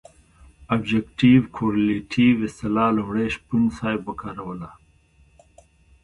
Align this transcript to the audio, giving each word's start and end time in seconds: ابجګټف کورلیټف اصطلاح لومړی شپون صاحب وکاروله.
ابجګټف 0.73 1.41
کورلیټف 1.57 2.35
اصطلاح 2.47 2.89
لومړی 2.97 3.27
شپون 3.35 3.63
صاحب 3.77 4.01
وکاروله. 4.07 4.69